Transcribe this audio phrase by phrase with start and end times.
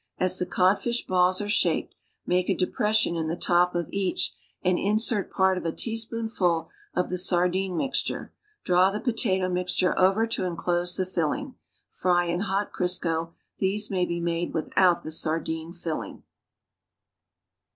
[0.17, 1.93] As the codfish balls are shaped,
[2.25, 7.09] make a depression in the top of each and insert part of a teaspoonful of
[7.09, 8.33] the sardine mixture;
[8.63, 11.53] draw the potato mix ture over to enclose the filling.
[11.87, 13.33] Fry in hot Crisco.
[13.59, 16.23] These may be made with out the sardine filling.